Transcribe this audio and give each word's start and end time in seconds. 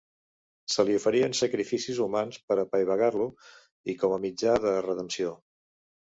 Se 0.75 0.83
li 0.85 0.93
oferien 0.99 1.35
sacrificis 1.39 1.99
humans 2.05 2.39
per 2.51 2.57
apaivagar-lo 2.61 3.27
i 3.93 3.95
com 4.05 4.15
a 4.15 4.17
mitjà 4.23 4.55
de 4.65 4.73
redempció. 4.87 5.35